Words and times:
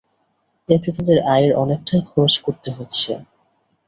এতে 0.69 0.89
তাদের 0.95 1.17
আয়ের 1.31 1.51
অনেকটাই 1.55 2.01
খরচ 2.09 2.33
করতে 2.45 2.69
হচ্ছে। 2.71 3.11